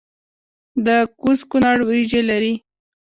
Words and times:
د 0.85 0.87
کوز 1.19 1.39
کونړ 1.49 1.77
وریجې 1.87 2.21
لري 2.29 2.53